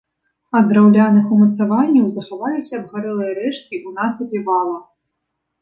Ад 0.59 0.63
драўляных 0.71 1.25
умацаванняў 1.35 2.07
захаваліся 2.15 2.73
абгарэлыя 2.81 3.37
рэшткі 3.41 3.75
ў 3.87 3.97
насыпе 3.99 4.37
вала. 4.49 4.77